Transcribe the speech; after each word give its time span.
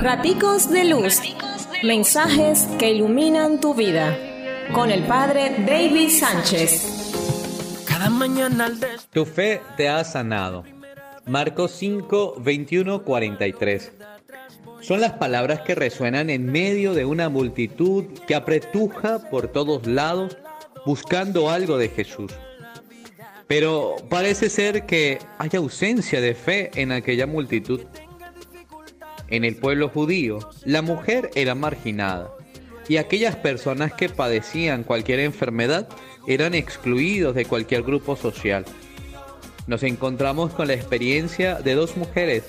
Raticos 0.00 0.70
de 0.70 0.84
Luz. 0.84 1.20
Mensajes 1.82 2.66
que 2.78 2.92
iluminan 2.92 3.60
tu 3.60 3.74
vida. 3.74 4.16
Con 4.74 4.90
el 4.90 5.04
Padre 5.04 5.64
David 5.66 6.10
Sánchez. 6.10 7.84
Cada 7.86 8.10
mañana 8.10 8.66
al 8.66 8.78
Tu 9.10 9.24
fe 9.24 9.60
te 9.76 9.88
ha 9.88 10.04
sanado. 10.04 10.64
Marcos 11.26 11.72
5, 11.72 12.36
21, 12.38 13.02
43. 13.02 13.92
Son 14.80 15.00
las 15.00 15.14
palabras 15.14 15.62
que 15.62 15.74
resuenan 15.74 16.30
en 16.30 16.46
medio 16.46 16.94
de 16.94 17.04
una 17.04 17.28
multitud 17.28 18.04
que 18.26 18.34
apretuja 18.34 19.28
por 19.30 19.48
todos 19.48 19.86
lados 19.86 20.36
buscando 20.84 21.50
algo 21.50 21.78
de 21.78 21.88
Jesús. 21.88 22.32
Pero 23.46 23.96
parece 24.08 24.50
ser 24.50 24.86
que 24.86 25.18
hay 25.38 25.50
ausencia 25.54 26.20
de 26.20 26.34
fe 26.34 26.70
en 26.74 26.92
aquella 26.92 27.26
multitud. 27.26 27.80
En 29.28 29.44
el 29.44 29.56
pueblo 29.56 29.88
judío, 29.88 30.38
la 30.64 30.82
mujer 30.82 31.30
era 31.34 31.54
marginada 31.54 32.30
y 32.88 32.98
aquellas 32.98 33.36
personas 33.36 33.92
que 33.92 34.08
padecían 34.08 34.84
cualquier 34.84 35.20
enfermedad 35.20 35.88
eran 36.26 36.54
excluidos 36.54 37.34
de 37.34 37.44
cualquier 37.44 37.82
grupo 37.82 38.16
social. 38.16 38.64
Nos 39.66 39.82
encontramos 39.82 40.52
con 40.52 40.68
la 40.68 40.74
experiencia 40.74 41.56
de 41.56 41.74
dos 41.74 41.96
mujeres, 41.96 42.44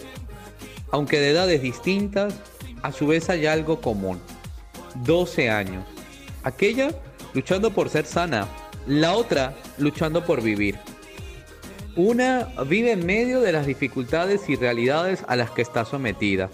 aunque 0.91 1.20
de 1.20 1.32
edades 1.32 1.62
distintas, 1.62 2.35
a 2.84 2.91
su 2.91 3.07
vez 3.07 3.30
hay 3.30 3.48
algo 3.48 3.82
común. 3.82 4.20
12 5.04 5.49
años. 5.49 5.84
Aquella 6.44 6.91
luchando 7.34 7.71
por 7.71 7.90
ser 7.90 8.05
sana, 8.05 8.48
la 8.85 9.13
otra 9.13 9.55
luchando 9.77 10.26
por 10.26 10.41
vivir. 10.41 10.77
Una 11.96 12.48
vive 12.68 12.91
en 12.91 13.05
medio 13.05 13.41
de 13.41 13.52
las 13.52 13.66
dificultades 13.66 14.48
y 14.49 14.55
realidades 14.55 15.23
a 15.27 15.35
las 15.35 15.49
que 15.49 15.63
está 15.63 15.84
sometida. 15.84 16.49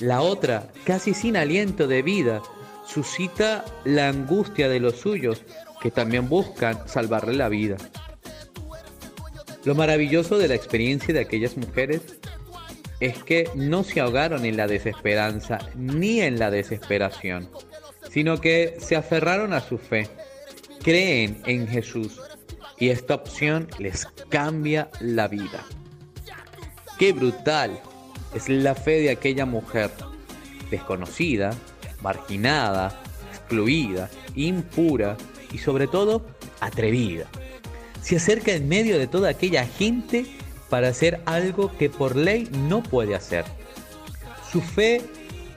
La 0.00 0.20
otra, 0.20 0.68
casi 0.84 1.14
sin 1.14 1.36
aliento 1.36 1.86
de 1.86 2.02
vida, 2.02 2.42
suscita 2.86 3.64
la 3.84 4.08
angustia 4.08 4.68
de 4.68 4.80
los 4.80 4.96
suyos 4.96 5.42
que 5.80 5.90
también 5.90 6.28
buscan 6.28 6.86
salvarle 6.86 7.34
la 7.34 7.48
vida. 7.48 7.76
Lo 9.64 9.74
maravilloso 9.74 10.38
de 10.38 10.48
la 10.48 10.54
experiencia 10.54 11.12
de 11.12 11.20
aquellas 11.20 11.56
mujeres 11.56 12.02
es 13.00 13.22
que 13.24 13.50
no 13.54 13.84
se 13.84 14.00
ahogaron 14.00 14.44
en 14.44 14.56
la 14.56 14.66
desesperanza 14.66 15.58
ni 15.74 16.20
en 16.20 16.38
la 16.38 16.50
desesperación, 16.50 17.50
sino 18.10 18.40
que 18.40 18.76
se 18.78 18.96
aferraron 18.96 19.52
a 19.52 19.60
su 19.60 19.78
fe, 19.78 20.08
creen 20.82 21.42
en 21.46 21.66
Jesús 21.66 22.20
y 22.78 22.90
esta 22.90 23.14
opción 23.14 23.68
les 23.78 24.06
cambia 24.28 24.90
la 25.00 25.28
vida. 25.28 25.64
Qué 26.98 27.12
brutal 27.12 27.80
es 28.36 28.48
la 28.48 28.74
fe 28.74 29.00
de 29.00 29.10
aquella 29.10 29.46
mujer, 29.46 29.90
desconocida, 30.70 31.54
marginada, 32.02 33.00
excluida, 33.30 34.10
impura 34.34 35.16
y 35.52 35.58
sobre 35.58 35.86
todo 35.86 36.22
atrevida. 36.60 37.26
Se 38.02 38.16
acerca 38.16 38.52
en 38.52 38.68
medio 38.68 38.98
de 38.98 39.06
toda 39.06 39.30
aquella 39.30 39.64
gente 39.64 40.26
para 40.68 40.88
hacer 40.88 41.20
algo 41.24 41.76
que 41.76 41.88
por 41.88 42.14
ley 42.14 42.48
no 42.68 42.82
puede 42.82 43.14
hacer. 43.14 43.44
Su 44.52 44.60
fe 44.60 45.00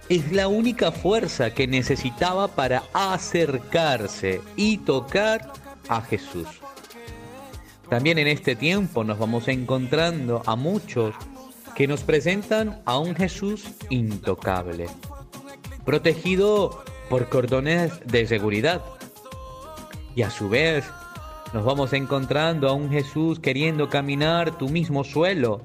es 0.08 0.32
la 0.32 0.48
única 0.48 0.92
fuerza 0.92 1.54
que 1.54 1.68
necesitaba 1.68 2.48
para 2.48 2.84
acercarse 2.94 4.42
y 4.56 4.78
tocar 4.78 5.52
a 5.90 6.02
Jesús. 6.02 6.48
También 7.90 8.20
en 8.20 8.28
este 8.28 8.56
tiempo 8.56 9.04
nos 9.04 9.20
vamos 9.20 9.48
encontrando 9.48 10.44
a 10.46 10.56
muchos 10.56 11.16
que 11.80 11.88
nos 11.88 12.04
presentan 12.04 12.82
a 12.84 13.00
un 13.00 13.16
Jesús 13.16 13.64
intocable, 13.90 14.88
protegido 15.86 16.84
por 17.10 17.30
cordones 17.30 18.06
de 18.06 18.28
seguridad. 18.28 18.84
Y 20.14 20.24
a 20.24 20.30
su 20.30 20.50
vez 20.50 20.84
nos 21.54 21.64
vamos 21.64 21.94
encontrando 21.94 22.68
a 22.68 22.74
un 22.74 22.92
Jesús 22.92 23.40
queriendo 23.40 23.88
caminar 23.88 24.58
tu 24.58 24.68
mismo 24.68 25.06
suelo, 25.06 25.62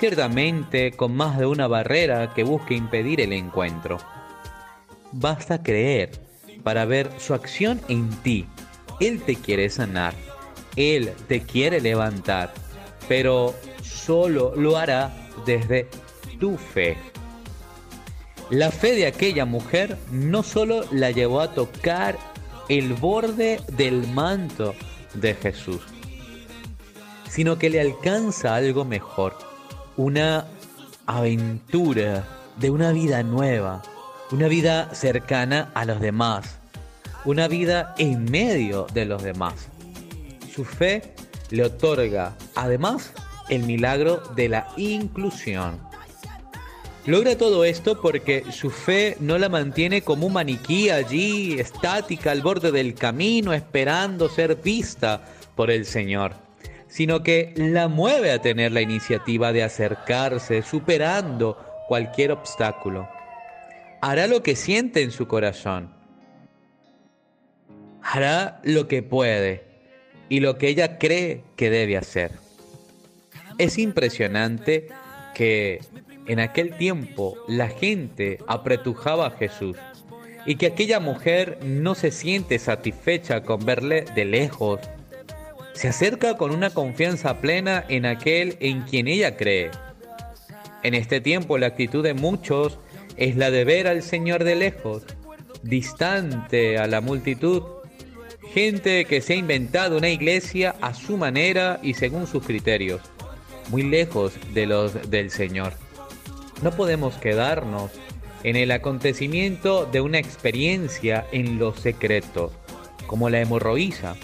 ciertamente 0.00 0.92
con 0.92 1.14
más 1.14 1.38
de 1.38 1.44
una 1.44 1.68
barrera 1.68 2.32
que 2.32 2.42
busque 2.42 2.74
impedir 2.74 3.20
el 3.20 3.34
encuentro. 3.34 3.98
Basta 5.12 5.62
creer 5.62 6.10
para 6.62 6.86
ver 6.86 7.10
su 7.18 7.34
acción 7.34 7.82
en 7.88 8.08
ti. 8.22 8.46
Él 8.98 9.20
te 9.20 9.36
quiere 9.36 9.68
sanar 9.68 10.14
él 10.76 11.12
te 11.28 11.42
quiere 11.42 11.80
levantar, 11.80 12.52
pero 13.08 13.54
solo 13.82 14.54
lo 14.56 14.76
hará 14.76 15.23
desde 15.44 15.88
tu 16.38 16.56
fe. 16.56 16.96
La 18.50 18.70
fe 18.70 18.94
de 18.94 19.06
aquella 19.06 19.44
mujer 19.44 19.98
no 20.10 20.42
solo 20.42 20.84
la 20.90 21.10
llevó 21.10 21.40
a 21.40 21.54
tocar 21.54 22.18
el 22.68 22.94
borde 22.94 23.60
del 23.72 24.06
manto 24.08 24.74
de 25.14 25.34
Jesús, 25.34 25.80
sino 27.28 27.58
que 27.58 27.70
le 27.70 27.80
alcanza 27.80 28.54
algo 28.54 28.84
mejor, 28.84 29.36
una 29.96 30.46
aventura 31.06 32.26
de 32.58 32.70
una 32.70 32.92
vida 32.92 33.22
nueva, 33.22 33.82
una 34.30 34.48
vida 34.48 34.94
cercana 34.94 35.70
a 35.74 35.84
los 35.84 36.00
demás, 36.00 36.58
una 37.24 37.48
vida 37.48 37.94
en 37.98 38.30
medio 38.30 38.86
de 38.92 39.06
los 39.06 39.22
demás 39.22 39.68
su 40.54 40.64
fe 40.64 41.14
le 41.50 41.64
otorga 41.64 42.36
además 42.54 43.12
el 43.48 43.62
milagro 43.64 44.22
de 44.34 44.48
la 44.48 44.68
inclusión. 44.76 45.80
Logra 47.06 47.36
todo 47.36 47.66
esto 47.66 48.00
porque 48.00 48.44
su 48.50 48.70
fe 48.70 49.18
no 49.20 49.36
la 49.36 49.50
mantiene 49.50 50.00
como 50.00 50.26
un 50.26 50.32
maniquí 50.32 50.88
allí, 50.88 51.60
estática 51.60 52.30
al 52.30 52.40
borde 52.40 52.72
del 52.72 52.94
camino, 52.94 53.52
esperando 53.52 54.30
ser 54.30 54.56
vista 54.56 55.22
por 55.54 55.70
el 55.70 55.84
Señor, 55.84 56.32
sino 56.88 57.22
que 57.22 57.52
la 57.56 57.88
mueve 57.88 58.32
a 58.32 58.40
tener 58.40 58.72
la 58.72 58.80
iniciativa 58.80 59.52
de 59.52 59.62
acercarse, 59.62 60.62
superando 60.62 61.58
cualquier 61.88 62.32
obstáculo. 62.32 63.06
Hará 64.00 64.26
lo 64.26 64.42
que 64.42 64.56
siente 64.56 65.02
en 65.02 65.10
su 65.10 65.26
corazón. 65.28 65.92
Hará 68.02 68.60
lo 68.64 68.88
que 68.88 69.02
puede 69.02 69.64
y 70.30 70.40
lo 70.40 70.56
que 70.56 70.68
ella 70.68 70.98
cree 70.98 71.44
que 71.56 71.68
debe 71.68 71.98
hacer. 71.98 72.43
Es 73.58 73.78
impresionante 73.78 74.88
que 75.34 75.80
en 76.26 76.40
aquel 76.40 76.76
tiempo 76.76 77.36
la 77.48 77.68
gente 77.68 78.38
apretujaba 78.46 79.26
a 79.26 79.30
Jesús 79.30 79.76
y 80.46 80.56
que 80.56 80.66
aquella 80.66 81.00
mujer 81.00 81.58
no 81.62 81.94
se 81.94 82.10
siente 82.10 82.58
satisfecha 82.58 83.42
con 83.42 83.64
verle 83.64 84.04
de 84.14 84.24
lejos. 84.24 84.80
Se 85.74 85.88
acerca 85.88 86.36
con 86.36 86.50
una 86.50 86.70
confianza 86.70 87.40
plena 87.40 87.84
en 87.88 88.06
aquel 88.06 88.56
en 88.60 88.82
quien 88.82 89.08
ella 89.08 89.36
cree. 89.36 89.70
En 90.82 90.94
este 90.94 91.20
tiempo 91.20 91.58
la 91.58 91.68
actitud 91.68 92.02
de 92.02 92.14
muchos 92.14 92.78
es 93.16 93.36
la 93.36 93.50
de 93.50 93.64
ver 93.64 93.86
al 93.86 94.02
Señor 94.02 94.44
de 94.44 94.56
lejos, 94.56 95.04
distante 95.62 96.78
a 96.78 96.86
la 96.86 97.00
multitud 97.00 97.62
Gente 98.54 99.04
que 99.06 99.20
se 99.20 99.32
ha 99.32 99.36
inventado 99.36 99.98
una 99.98 100.10
iglesia 100.10 100.76
a 100.80 100.94
su 100.94 101.16
manera 101.16 101.80
y 101.82 101.94
según 101.94 102.28
sus 102.28 102.46
criterios, 102.46 103.00
muy 103.68 103.82
lejos 103.82 104.32
de 104.52 104.66
los 104.66 105.10
del 105.10 105.30
Señor. 105.30 105.72
No 106.62 106.70
podemos 106.72 107.14
quedarnos 107.16 107.90
en 108.42 108.56
el 108.56 108.70
acontecimiento 108.70 109.86
de 109.86 110.00
una 110.00 110.18
experiencia 110.18 111.26
en 111.32 111.58
lo 111.58 111.74
secreto, 111.74 112.52
como 113.06 113.30
la 113.30 113.40
hemorroísa. 113.40 114.16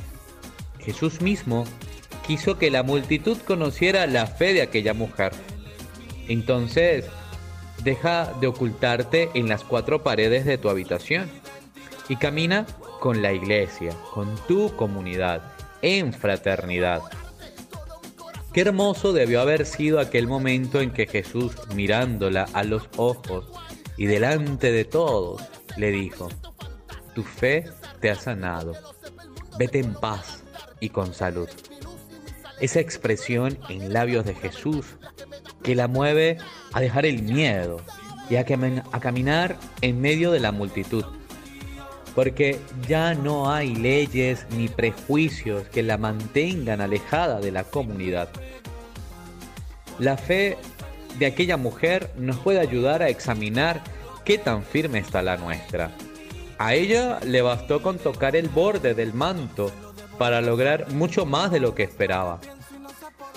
Jesús 0.78 1.20
mismo 1.20 1.64
quiso 2.26 2.58
que 2.58 2.70
la 2.70 2.82
multitud 2.82 3.38
conociera 3.38 4.06
la 4.06 4.26
fe 4.26 4.52
de 4.52 4.62
aquella 4.62 4.94
mujer. 4.94 5.32
Entonces, 6.28 7.06
deja 7.82 8.32
de 8.40 8.46
ocultarte 8.46 9.30
en 9.34 9.48
las 9.48 9.64
cuatro 9.64 10.02
paredes 10.02 10.44
de 10.44 10.58
tu 10.58 10.68
habitación 10.68 11.28
y 12.08 12.16
camina 12.16 12.66
con 13.00 13.22
la 13.22 13.32
iglesia, 13.32 13.94
con 14.12 14.36
tu 14.46 14.74
comunidad, 14.76 15.42
en 15.82 16.12
fraternidad. 16.12 17.00
Qué 18.52 18.62
hermoso 18.62 19.12
debió 19.12 19.40
haber 19.40 19.64
sido 19.64 20.00
aquel 20.00 20.26
momento 20.26 20.80
en 20.80 20.90
que 20.90 21.06
Jesús, 21.06 21.52
mirándola 21.74 22.48
a 22.52 22.64
los 22.64 22.88
ojos 22.96 23.46
y 23.96 24.06
delante 24.06 24.72
de 24.72 24.84
todos, 24.84 25.40
le 25.76 25.92
dijo, 25.92 26.28
tu 27.14 27.22
fe 27.22 27.64
te 28.00 28.10
ha 28.10 28.16
sanado, 28.16 28.72
vete 29.56 29.78
en 29.78 29.94
paz 29.94 30.42
y 30.80 30.88
con 30.88 31.14
salud. 31.14 31.48
Esa 32.60 32.80
expresión 32.80 33.56
en 33.68 33.92
labios 33.92 34.24
de 34.24 34.34
Jesús 34.34 34.96
que 35.62 35.76
la 35.76 35.86
mueve 35.86 36.38
a 36.72 36.80
dejar 36.80 37.06
el 37.06 37.22
miedo 37.22 37.80
y 38.28 38.36
a, 38.36 38.44
caminar 38.44 39.56
en 39.80 40.00
medio 40.00 40.32
de 40.32 40.40
la 40.40 40.50
multitud 40.50 41.04
porque 42.14 42.58
ya 42.88 43.14
no 43.14 43.52
hay 43.52 43.74
leyes 43.74 44.46
ni 44.50 44.68
prejuicios 44.68 45.68
que 45.68 45.82
la 45.82 45.98
mantengan 45.98 46.80
alejada 46.80 47.40
de 47.40 47.52
la 47.52 47.64
comunidad. 47.64 48.28
La 49.98 50.16
fe 50.16 50.56
de 51.18 51.26
aquella 51.26 51.56
mujer 51.56 52.10
nos 52.16 52.38
puede 52.38 52.60
ayudar 52.60 53.02
a 53.02 53.08
examinar 53.08 53.82
qué 54.24 54.38
tan 54.38 54.62
firme 54.62 54.98
está 54.98 55.22
la 55.22 55.36
nuestra. 55.36 55.90
A 56.58 56.74
ella 56.74 57.20
le 57.24 57.42
bastó 57.42 57.82
con 57.82 57.98
tocar 57.98 58.36
el 58.36 58.48
borde 58.48 58.94
del 58.94 59.14
manto 59.14 59.72
para 60.18 60.40
lograr 60.40 60.90
mucho 60.92 61.24
más 61.24 61.50
de 61.50 61.60
lo 61.60 61.74
que 61.74 61.82
esperaba. 61.82 62.40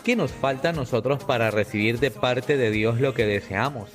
¿Qué 0.03 0.17
nos 0.17 0.31
falta 0.31 0.69
a 0.69 0.73
nosotros 0.73 1.23
para 1.23 1.49
recibir 1.49 1.99
de 1.99 2.11
parte 2.11 2.57
de 2.57 2.71
Dios 2.71 2.99
lo 2.99 3.13
que 3.13 3.25
deseamos? 3.25 3.89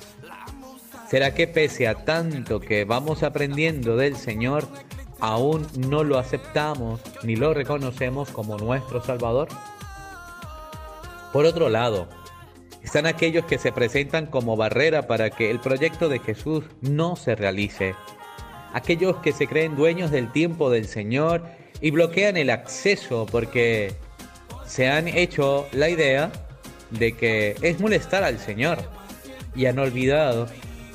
¿Será 1.09 1.33
que 1.33 1.47
pese 1.47 1.87
a 1.87 1.95
tanto 1.95 2.59
que 2.59 2.85
vamos 2.85 3.23
aprendiendo 3.23 3.97
del 3.97 4.15
Señor, 4.15 4.67
aún 5.19 5.65
no 5.75 6.03
lo 6.03 6.19
aceptamos 6.19 7.01
ni 7.23 7.35
lo 7.35 7.51
reconocemos 7.55 8.29
como 8.29 8.57
nuestro 8.57 9.03
Salvador? 9.03 9.47
Por 11.33 11.45
otro 11.45 11.69
lado, 11.69 12.07
están 12.83 13.07
aquellos 13.07 13.45
que 13.45 13.57
se 13.57 13.71
presentan 13.71 14.27
como 14.27 14.55
barrera 14.55 15.07
para 15.07 15.31
que 15.31 15.49
el 15.49 15.59
proyecto 15.59 16.09
de 16.09 16.19
Jesús 16.19 16.63
no 16.81 17.15
se 17.15 17.33
realice. 17.33 17.95
Aquellos 18.73 19.17
que 19.17 19.31
se 19.31 19.47
creen 19.47 19.75
dueños 19.75 20.11
del 20.11 20.31
tiempo 20.31 20.69
del 20.69 20.87
Señor 20.87 21.41
y 21.81 21.89
bloquean 21.89 22.37
el 22.37 22.51
acceso 22.51 23.25
porque 23.31 23.95
se 24.67 24.87
han 24.87 25.07
hecho 25.07 25.67
la 25.71 25.89
idea 25.89 26.31
de 26.91 27.13
que 27.13 27.55
es 27.63 27.79
molestar 27.79 28.23
al 28.23 28.37
Señor 28.37 28.77
y 29.55 29.65
han 29.65 29.79
olvidado 29.79 30.47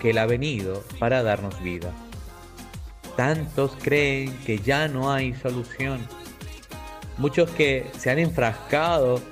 que 0.05 0.11
Él 0.11 0.19
ha 0.19 0.27
venido 0.27 0.85
para 0.99 1.23
darnos 1.23 1.63
vida. 1.63 1.91
Tantos 3.17 3.73
creen 3.81 4.37
que 4.45 4.59
ya 4.59 4.87
no 4.87 5.11
hay 5.11 5.33
solución. 5.33 6.07
Muchos 7.17 7.49
que 7.53 7.87
se 7.99 8.11
han 8.11 8.19
enfrascado 8.19 9.23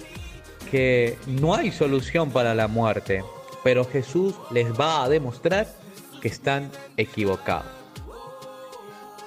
que 0.71 1.19
no 1.27 1.55
hay 1.55 1.73
solución 1.73 2.31
para 2.31 2.55
la 2.55 2.69
muerte, 2.69 3.23
pero 3.63 3.85
Jesús 3.85 4.35
les 4.51 4.73
va 4.73 5.05
a 5.05 5.11
demostrar 5.11 5.69
que 6.23 6.29
están 6.29 6.71
equivocados. 6.97 7.67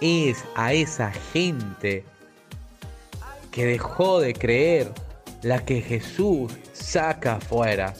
Es 0.01 0.43
a 0.55 0.73
esa 0.73 1.11
gente 1.31 2.05
que 3.51 3.67
dejó 3.67 4.19
de 4.19 4.33
creer 4.33 4.91
la 5.43 5.63
que 5.63 5.79
Jesús 5.79 6.51
saca 6.73 7.35
afuera. 7.35 7.93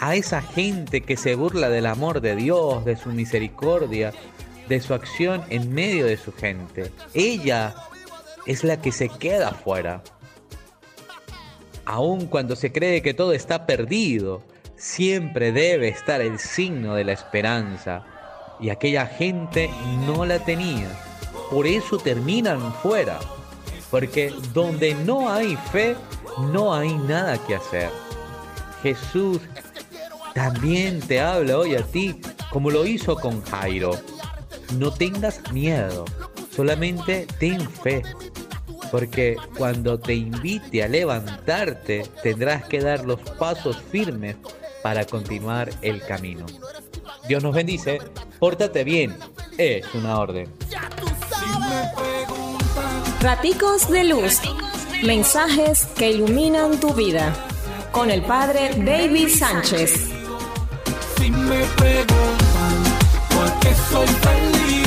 A 0.00 0.14
esa 0.14 0.42
gente 0.42 1.00
que 1.00 1.16
se 1.16 1.34
burla 1.34 1.68
del 1.68 1.86
amor 1.86 2.20
de 2.20 2.36
Dios, 2.36 2.84
de 2.84 2.96
su 2.96 3.10
misericordia, 3.10 4.12
de 4.68 4.80
su 4.80 4.94
acción 4.94 5.42
en 5.48 5.72
medio 5.72 6.06
de 6.06 6.16
su 6.16 6.32
gente. 6.32 6.90
Ella 7.14 7.74
es 8.46 8.64
la 8.64 8.80
que 8.80 8.92
se 8.92 9.08
queda 9.08 9.48
afuera. 9.48 10.02
Aun 11.84 12.26
cuando 12.26 12.56
se 12.56 12.72
cree 12.72 13.00
que 13.00 13.14
todo 13.14 13.32
está 13.32 13.66
perdido, 13.66 14.42
siempre 14.76 15.52
debe 15.52 15.88
estar 15.88 16.20
el 16.20 16.38
signo 16.38 16.94
de 16.94 17.04
la 17.04 17.12
esperanza. 17.12 18.04
Y 18.60 18.70
aquella 18.70 19.06
gente 19.06 19.70
no 20.06 20.24
la 20.24 20.38
tenía. 20.40 20.88
Por 21.50 21.66
eso 21.66 21.98
terminan 21.98 22.72
fuera. 22.74 23.18
Porque 23.90 24.32
donde 24.52 24.94
no 24.94 25.32
hay 25.32 25.56
fe, 25.70 25.96
no 26.52 26.74
hay 26.74 26.92
nada 26.94 27.38
que 27.46 27.54
hacer. 27.54 27.90
Jesús 28.82 29.40
también 30.36 31.00
te 31.00 31.18
habla 31.18 31.56
hoy 31.56 31.76
a 31.76 31.82
ti 31.82 32.14
como 32.50 32.70
lo 32.70 32.86
hizo 32.86 33.16
con 33.16 33.42
Jairo. 33.44 33.98
No 34.78 34.92
tengas 34.92 35.50
miedo, 35.50 36.04
solamente 36.54 37.26
ten 37.38 37.58
fe. 37.70 38.02
Porque 38.90 39.36
cuando 39.56 39.98
te 39.98 40.14
invite 40.14 40.82
a 40.82 40.88
levantarte, 40.88 42.06
tendrás 42.22 42.64
que 42.64 42.80
dar 42.80 43.06
los 43.06 43.18
pasos 43.18 43.78
firmes 43.90 44.36
para 44.82 45.06
continuar 45.06 45.70
el 45.80 46.02
camino. 46.02 46.44
Dios 47.26 47.42
nos 47.42 47.54
bendice, 47.54 47.98
pórtate 48.38 48.84
bien, 48.84 49.16
es 49.56 49.86
una 49.94 50.18
orden. 50.18 50.52
Raticos 53.22 53.88
de 53.88 54.04
luz. 54.04 54.42
Mensajes 55.02 55.86
que 55.96 56.10
iluminan 56.10 56.78
tu 56.78 56.92
vida. 56.92 57.34
Con 57.90 58.10
el 58.10 58.20
padre 58.20 58.72
David 58.84 59.28
Sánchez 59.30 60.15
me 61.30 61.64
preguntan 61.76 62.74
por 63.30 63.58
qué 63.60 63.74
soy 63.90 64.06
feliz. 64.06 64.85